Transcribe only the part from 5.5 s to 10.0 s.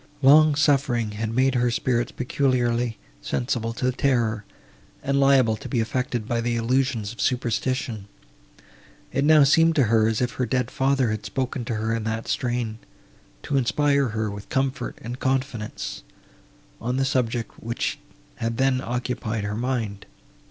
to be affected by the illusions of superstition.—It now seemed to